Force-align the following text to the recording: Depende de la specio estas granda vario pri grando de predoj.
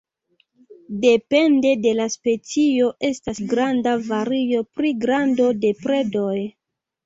Depende 1.03 1.73
de 1.83 1.91
la 1.99 2.07
specio 2.15 2.89
estas 3.11 3.43
granda 3.53 3.95
vario 4.11 4.65
pri 4.81 4.95
grando 5.07 5.55
de 5.63 5.77
predoj. 5.87 6.37